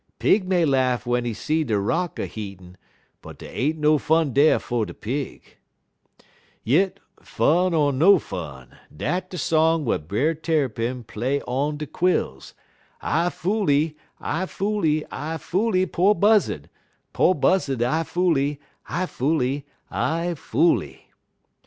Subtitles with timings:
[0.17, 2.75] Pig may laugh w'en he see de rock a heatin',
[3.21, 5.57] but dey ain't no fun dar fer de pig.
[6.63, 12.55] "Yit, fun er no fun, dat de song w'at Brer Tarrypin play on de quills:
[13.03, 16.67] "'_I foolee, I foolee, I foolee po' Buzzud;
[17.13, 18.57] Po' Buzzud I foolee,
[18.89, 21.09] I foolee, I foolee.